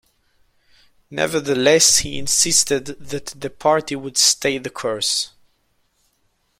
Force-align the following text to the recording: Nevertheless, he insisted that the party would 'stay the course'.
Nevertheless, 1.11 1.99
he 1.99 2.17
insisted 2.17 2.85
that 2.99 3.39
the 3.39 3.51
party 3.51 3.95
would 3.95 4.17
'stay 4.17 4.57
the 4.57 4.71
course'. 4.71 5.29